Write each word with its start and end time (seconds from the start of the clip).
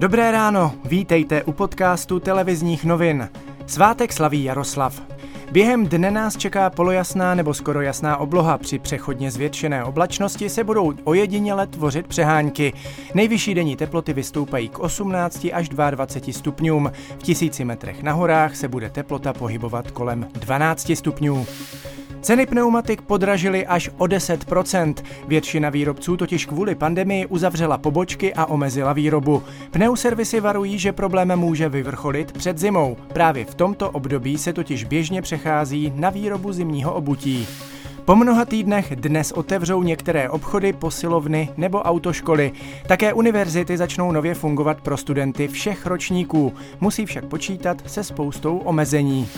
Dobré 0.00 0.30
ráno, 0.30 0.72
vítejte 0.84 1.42
u 1.42 1.52
podcastu 1.52 2.20
televizních 2.20 2.84
novin. 2.84 3.28
Svátek 3.66 4.12
slaví 4.12 4.44
Jaroslav. 4.44 5.02
Během 5.52 5.86
dne 5.86 6.10
nás 6.10 6.36
čeká 6.36 6.70
polojasná 6.70 7.34
nebo 7.34 7.54
skoro 7.54 7.80
jasná 7.80 8.16
obloha. 8.16 8.58
Při 8.58 8.78
přechodně 8.78 9.30
zvětšené 9.30 9.84
oblačnosti 9.84 10.48
se 10.48 10.64
budou 10.64 10.92
ojediněle 11.04 11.66
tvořit 11.66 12.06
přehánky. 12.06 12.72
Nejvyšší 13.14 13.54
denní 13.54 13.76
teploty 13.76 14.12
vystoupají 14.12 14.68
k 14.68 14.78
18 14.78 15.46
až 15.52 15.68
22 15.68 16.32
stupňům. 16.32 16.92
V 17.18 17.22
tisíci 17.22 17.64
metrech 17.64 18.02
na 18.02 18.12
horách 18.12 18.56
se 18.56 18.68
bude 18.68 18.90
teplota 18.90 19.32
pohybovat 19.32 19.90
kolem 19.90 20.26
12 20.32 20.92
stupňů. 20.94 21.46
Ceny 22.22 22.46
pneumatik 22.46 23.02
podražily 23.02 23.66
až 23.66 23.90
o 23.98 24.04
10%. 24.04 24.94
Většina 25.28 25.70
výrobců 25.70 26.16
totiž 26.16 26.46
kvůli 26.46 26.74
pandemii 26.74 27.26
uzavřela 27.26 27.78
pobočky 27.78 28.34
a 28.34 28.46
omezila 28.46 28.92
výrobu. 28.92 29.42
Pneuservisy 29.70 30.40
varují, 30.40 30.78
že 30.78 30.92
problém 30.92 31.36
může 31.36 31.68
vyvrcholit 31.68 32.32
před 32.32 32.58
zimou. 32.58 32.96
Právě 33.12 33.44
v 33.44 33.54
tomto 33.54 33.90
období 33.90 34.38
se 34.38 34.52
totiž 34.52 34.84
běžně 34.84 35.22
přechází 35.22 35.92
na 35.96 36.10
výrobu 36.10 36.52
zimního 36.52 36.94
obutí. 36.94 37.46
Po 38.04 38.16
mnoha 38.16 38.44
týdnech 38.44 38.96
dnes 38.96 39.32
otevřou 39.32 39.82
některé 39.82 40.30
obchody, 40.30 40.72
posilovny 40.72 41.48
nebo 41.56 41.82
autoškoly. 41.82 42.52
Také 42.86 43.12
univerzity 43.12 43.76
začnou 43.76 44.12
nově 44.12 44.34
fungovat 44.34 44.80
pro 44.80 44.96
studenty 44.96 45.48
všech 45.48 45.86
ročníků. 45.86 46.52
Musí 46.80 47.06
však 47.06 47.24
počítat 47.24 47.82
se 47.86 48.04
spoustou 48.04 48.58
omezení. 48.58 49.28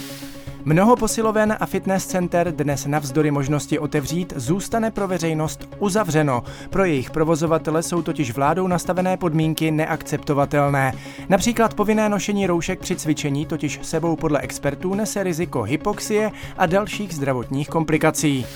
Mnoho 0.65 0.97
posiloven 0.97 1.57
a 1.61 1.67
fitness 1.67 2.07
center 2.07 2.53
dnes 2.57 2.87
navzdory 2.87 3.31
možnosti 3.31 3.79
otevřít 3.79 4.33
zůstane 4.37 4.91
pro 4.91 5.09
veřejnost 5.09 5.69
uzavřeno. 5.79 6.43
Pro 6.71 6.85
jejich 6.85 7.11
provozovatele 7.11 7.83
jsou 7.83 8.03
totiž 8.03 8.35
vládou 8.35 8.67
nastavené 8.67 9.17
podmínky 9.17 9.71
neakceptovatelné. 9.71 10.93
Například 11.29 11.75
povinné 11.75 12.09
nošení 12.09 12.47
roušek 12.47 12.81
při 12.81 12.97
cvičení 12.97 13.47
totiž 13.47 13.79
sebou 13.83 14.17
podle 14.17 14.41
expertů 14.41 14.95
nese 14.95 15.23
riziko 15.23 15.63
hypoxie 15.63 16.31
a 16.59 16.67
dalších 16.67 17.15
zdravotních 17.15 17.69
komplikací. 17.69 18.47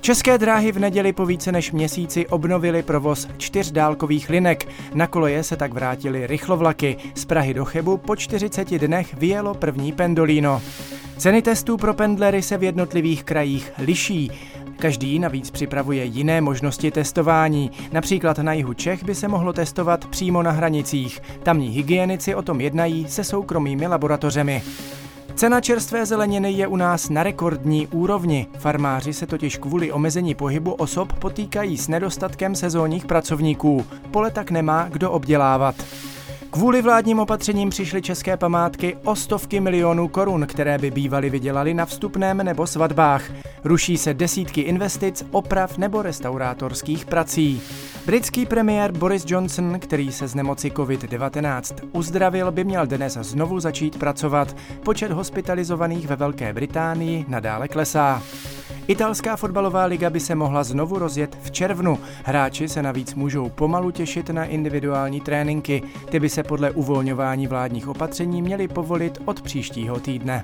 České 0.00 0.38
dráhy 0.38 0.72
v 0.72 0.78
neděli 0.78 1.12
po 1.12 1.26
více 1.26 1.52
než 1.52 1.72
měsíci 1.72 2.26
obnovili 2.26 2.82
provoz 2.82 3.28
čtyř 3.36 3.70
dálkových 3.70 4.30
linek. 4.30 4.68
Na 4.94 5.06
koleje 5.06 5.42
se 5.42 5.56
tak 5.56 5.72
vrátili 5.72 6.26
rychlovlaky. 6.26 6.96
Z 7.14 7.24
Prahy 7.24 7.54
do 7.54 7.64
Chebu 7.64 7.96
po 7.96 8.16
40 8.16 8.78
dnech 8.78 9.14
vyjelo 9.14 9.54
první 9.54 9.92
pendolino. 9.92 10.62
Ceny 11.18 11.42
testů 11.42 11.76
pro 11.76 11.94
pendlery 11.94 12.42
se 12.42 12.56
v 12.56 12.62
jednotlivých 12.62 13.24
krajích 13.24 13.72
liší. 13.78 14.30
Každý 14.76 15.18
navíc 15.18 15.50
připravuje 15.50 16.04
jiné 16.04 16.40
možnosti 16.40 16.90
testování. 16.90 17.70
Například 17.92 18.38
na 18.38 18.52
jihu 18.52 18.74
Čech 18.74 19.04
by 19.04 19.14
se 19.14 19.28
mohlo 19.28 19.52
testovat 19.52 20.06
přímo 20.06 20.42
na 20.42 20.50
hranicích. 20.50 21.22
Tamní 21.42 21.68
hygienici 21.68 22.34
o 22.34 22.42
tom 22.42 22.60
jednají 22.60 23.08
se 23.08 23.24
soukromými 23.24 23.86
laboratořemi. 23.86 24.62
Cena 25.34 25.60
čerstvé 25.60 26.06
zeleniny 26.06 26.52
je 26.52 26.66
u 26.66 26.76
nás 26.76 27.08
na 27.08 27.22
rekordní 27.22 27.86
úrovni. 27.86 28.46
Farmáři 28.58 29.12
se 29.12 29.26
totiž 29.26 29.56
kvůli 29.56 29.92
omezení 29.92 30.34
pohybu 30.34 30.72
osob 30.72 31.12
potýkají 31.12 31.76
s 31.76 31.88
nedostatkem 31.88 32.54
sezónních 32.54 33.06
pracovníků. 33.06 33.86
Pole 34.10 34.30
tak 34.30 34.50
nemá 34.50 34.88
kdo 34.88 35.10
obdělávat. 35.10 35.74
Kvůli 36.50 36.82
vládním 36.82 37.18
opatřením 37.18 37.70
přišly 37.70 38.02
české 38.02 38.36
památky 38.36 38.96
o 39.04 39.16
stovky 39.16 39.60
milionů 39.60 40.08
korun, 40.08 40.46
které 40.46 40.78
by 40.78 40.90
bývaly 40.90 41.30
vydělali 41.30 41.74
na 41.74 41.86
vstupném 41.86 42.36
nebo 42.36 42.66
svatbách. 42.66 43.30
Ruší 43.64 43.98
se 43.98 44.14
desítky 44.14 44.60
investic, 44.60 45.24
oprav 45.30 45.78
nebo 45.78 46.02
restaurátorských 46.02 47.04
prací. 47.04 47.62
Britský 48.06 48.46
premiér 48.46 48.92
Boris 48.92 49.24
Johnson, 49.26 49.78
který 49.78 50.12
se 50.12 50.28
z 50.28 50.34
nemoci 50.34 50.70
COVID-19 50.70 51.88
uzdravil, 51.92 52.52
by 52.52 52.64
měl 52.64 52.86
dnes 52.86 53.18
znovu 53.20 53.60
začít 53.60 53.98
pracovat. 53.98 54.56
Počet 54.84 55.12
hospitalizovaných 55.12 56.06
ve 56.06 56.16
Velké 56.16 56.52
Británii 56.52 57.24
nadále 57.28 57.68
klesá. 57.68 58.22
Italská 58.88 59.36
fotbalová 59.36 59.84
liga 59.84 60.10
by 60.10 60.20
se 60.20 60.34
mohla 60.34 60.64
znovu 60.64 60.98
rozjet 60.98 61.38
v 61.42 61.50
červnu. 61.50 61.98
Hráči 62.24 62.68
se 62.68 62.82
navíc 62.82 63.14
můžou 63.14 63.48
pomalu 63.48 63.90
těšit 63.90 64.30
na 64.30 64.44
individuální 64.44 65.20
tréninky. 65.20 65.82
Ty 66.10 66.20
by 66.20 66.28
se 66.28 66.42
podle 66.42 66.70
uvolňování 66.70 67.46
vládních 67.46 67.88
opatření 67.88 68.42
měly 68.42 68.68
povolit 68.68 69.18
od 69.24 69.42
příštího 69.42 70.00
týdne. 70.00 70.42